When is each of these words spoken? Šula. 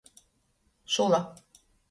Šula. 0.95 1.21